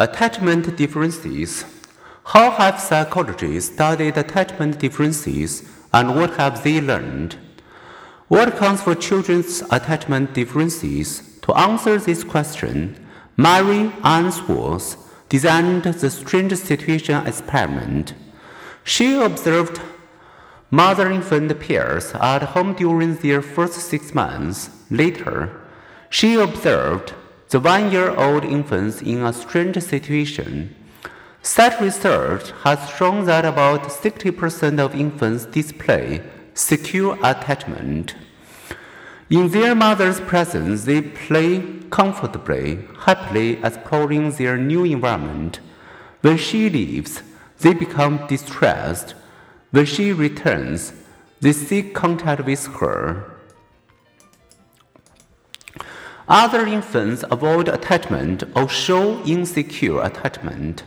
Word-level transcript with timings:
Attachment 0.00 0.76
differences. 0.76 1.64
How 2.26 2.52
have 2.52 2.78
psychologists 2.78 3.74
studied 3.74 4.16
attachment 4.16 4.78
differences 4.78 5.68
and 5.92 6.14
what 6.14 6.36
have 6.36 6.62
they 6.62 6.80
learned? 6.80 7.34
What 8.28 8.46
accounts 8.46 8.82
for 8.82 8.94
children's 8.94 9.60
attachment 9.72 10.34
differences? 10.34 11.40
To 11.42 11.52
answer 11.54 11.98
this 11.98 12.22
question, 12.22 12.94
Mary 13.36 13.92
Ainsworth 14.04 14.96
designed 15.28 15.82
the 15.82 16.10
strange 16.10 16.54
situation 16.54 17.26
experiment. 17.26 18.14
She 18.84 19.20
observed 19.20 19.80
mother 20.70 21.10
infant 21.10 21.58
pairs 21.58 22.12
at 22.14 22.44
home 22.54 22.74
during 22.74 23.16
their 23.16 23.42
first 23.42 23.80
six 23.80 24.14
months. 24.14 24.70
Later, 24.92 25.60
she 26.08 26.36
observed 26.36 27.14
the 27.50 27.60
one 27.60 27.90
year 27.90 28.10
old 28.10 28.44
infants 28.44 29.00
in 29.00 29.22
a 29.22 29.32
strange 29.32 29.80
situation. 29.82 30.74
Such 31.42 31.80
research 31.80 32.50
has 32.64 32.90
shown 32.90 33.24
that 33.24 33.44
about 33.44 33.84
60% 33.84 34.78
of 34.78 34.94
infants 34.94 35.46
display 35.46 36.22
secure 36.52 37.16
attachment. 37.22 38.14
In 39.30 39.48
their 39.48 39.74
mother's 39.74 40.20
presence, 40.20 40.84
they 40.84 41.00
play 41.00 41.62
comfortably, 41.90 42.80
happily 43.00 43.62
exploring 43.62 44.32
their 44.32 44.56
new 44.56 44.84
environment. 44.84 45.60
When 46.20 46.36
she 46.36 46.68
leaves, 46.68 47.22
they 47.60 47.72
become 47.72 48.26
distressed. 48.26 49.14
When 49.70 49.86
she 49.86 50.12
returns, 50.12 50.92
they 51.40 51.52
seek 51.52 51.94
contact 51.94 52.44
with 52.44 52.66
her. 52.80 53.37
Other 56.28 56.66
infants 56.66 57.24
avoid 57.30 57.68
attachment 57.68 58.44
or 58.54 58.68
show 58.68 59.22
insecure 59.24 60.02
attachment, 60.02 60.84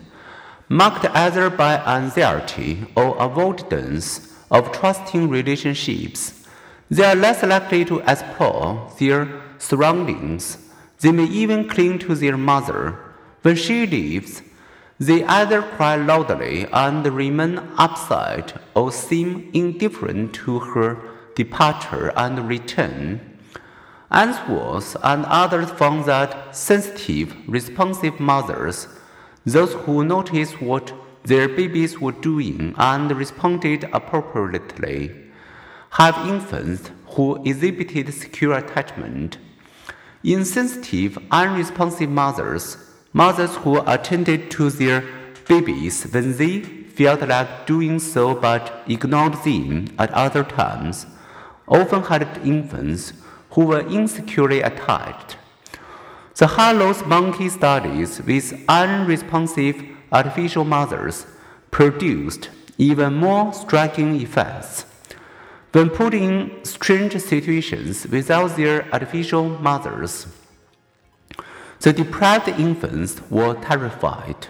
marked 0.70 1.04
either 1.05 1.49
by 1.49 1.77
anxiety 1.77 2.85
or 2.96 3.18
avoidance 3.18 4.35
of 4.51 4.71
trusting 4.71 5.29
relationships. 5.29 6.46
They 6.91 7.05
are 7.05 7.16
less 7.16 7.41
likely 7.41 7.85
to 7.85 8.01
explore 8.01 8.91
their 8.99 9.41
surroundings. 9.57 10.60
They 10.99 11.12
may 11.12 11.26
even 11.26 11.68
cling 11.68 11.98
to 11.99 12.13
their 12.13 12.38
mother. 12.38 12.99
When 13.41 13.55
she 13.55 13.88
leaves, 13.88 14.44
they 14.99 15.23
either 15.23 15.63
cry 15.63 15.96
loudly 15.96 16.68
and 16.71 17.04
remain 17.07 17.57
upset 17.79 18.62
or 18.76 18.91
seem 18.91 19.49
indifferent 19.54 20.35
to 20.35 20.60
her 20.60 20.99
departure 21.34 22.13
and 22.16 22.48
return. 22.48 23.30
Ainsworth 24.13 24.98
and 25.04 25.26
others 25.26 25.71
found 25.71 26.04
that 26.05 26.54
sensitive, 26.54 27.34
responsive 27.48 28.20
mothers, 28.20 28.90
those 29.45 29.73
who 29.73 30.04
noticed 30.04 30.62
what 30.62 30.93
their 31.23 31.48
babies 31.48 31.99
were 31.99 32.12
doing 32.12 32.76
and 32.77 33.09
responded 33.12 33.85
appropriately, 33.93 35.15
have 35.91 36.27
infants 36.27 36.91
who 37.05 37.41
exhibited 37.45 38.13
secure 38.13 38.57
attachment. 38.57 39.37
Insensitive, 40.23 41.17
unresponsive 41.32 42.09
mothers, 42.09 42.77
mothers 43.13 43.55
who 43.57 43.82
attended 43.87 44.51
to 44.51 44.70
their 44.70 45.04
babies 45.48 46.04
when 46.04 46.35
they 46.37 46.59
felt 46.59 47.21
like 47.21 47.65
doing 47.65 47.98
so 47.98 48.35
but 48.35 48.84
ignored 48.87 49.41
them 49.43 49.87
at 49.98 50.12
other 50.12 50.43
times, 50.43 51.05
often 51.67 52.04
had 52.04 52.41
infants 52.43 53.13
who 53.52 53.66
were 53.66 53.88
insecurely 53.88 54.62
attached. 54.62 55.38
The 56.35 56.48
Harlow's 56.48 57.05
monkey 57.05 57.49
studies 57.49 58.21
with 58.21 58.54
unresponsive 58.68 59.84
artificial 60.12 60.63
mothers 60.63 61.27
produced 61.70 62.49
even 62.77 63.13
more 63.13 63.54
striking 63.54 64.19
effects. 64.19 64.85
When 65.72 65.90
put 65.90 66.13
in 66.13 66.66
strange 66.66 67.16
situations 67.22 68.07
without 68.07 68.57
their 68.57 68.91
artificial 68.91 69.50
mothers, 69.50 70.28
the 71.79 71.94
deprived 71.94 72.47
infants 72.47 73.22
were 73.29 73.53
terrified. 73.56 74.47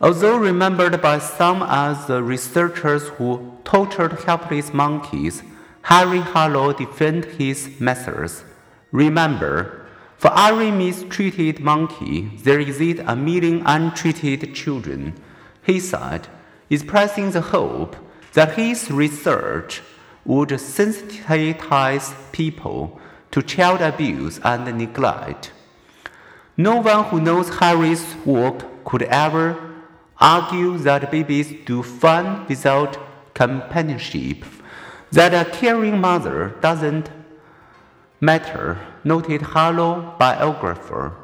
Although 0.00 0.38
remembered 0.38 1.00
by 1.02 1.18
some 1.18 1.62
as 1.62 2.06
the 2.06 2.22
researchers 2.22 3.08
who 3.10 3.58
tortured 3.64 4.12
helpless 4.24 4.72
monkeys 4.72 5.42
Harry 5.82 6.20
Harlow 6.20 6.72
defended 6.72 7.32
his 7.32 7.80
methods. 7.80 8.44
Remember, 8.92 9.86
for 10.16 10.30
every 10.36 10.70
mistreated 10.70 11.60
monkey, 11.60 12.30
there 12.42 12.60
exist 12.60 13.02
a 13.06 13.16
million 13.16 13.62
untreated 13.64 14.54
children, 14.54 15.14
he 15.62 15.80
said, 15.80 16.28
expressing 16.68 17.30
the 17.30 17.40
hope 17.40 17.96
that 18.34 18.54
his 18.54 18.90
research 18.90 19.82
would 20.24 20.50
sensitize 20.50 22.14
people 22.32 23.00
to 23.30 23.42
child 23.42 23.80
abuse 23.80 24.38
and 24.44 24.76
neglect. 24.76 25.52
No 26.56 26.76
one 26.76 27.04
who 27.04 27.20
knows 27.20 27.48
Harry's 27.58 28.14
work 28.26 28.84
could 28.84 29.02
ever 29.04 29.56
argue 30.20 30.76
that 30.78 31.10
babies 31.10 31.54
do 31.64 31.82
fun 31.82 32.44
without 32.46 32.98
companionship 33.32 34.44
that 35.12 35.34
a 35.34 35.50
caring 35.50 36.00
mother 36.00 36.54
doesn't 36.60 37.10
matter, 38.20 38.78
noted 39.04 39.42
Harlow 39.42 40.14
biographer 40.18 41.14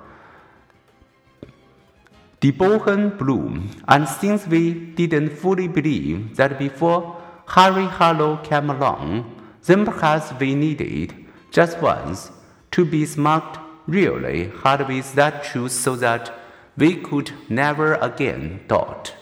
Deborah 2.40 3.08
Blum, 3.08 3.70
and 3.88 4.06
since 4.06 4.46
we 4.46 4.72
didn't 4.72 5.30
fully 5.30 5.68
believe 5.68 6.36
that 6.36 6.58
before 6.58 7.20
Harry 7.48 7.86
Harlow 7.86 8.36
came 8.36 8.68
along, 8.68 9.34
then 9.64 9.84
perhaps 9.86 10.32
we 10.38 10.54
needed, 10.54 11.14
just 11.50 11.80
once, 11.80 12.30
to 12.72 12.84
be 12.84 13.06
smart 13.06 13.58
really 13.86 14.48
hard 14.48 14.86
with 14.86 15.14
that 15.14 15.44
truth 15.44 15.72
so 15.72 15.96
that 15.96 16.38
we 16.76 16.96
could 16.96 17.32
never 17.48 17.94
again 17.94 18.60
doubt. 18.68 19.14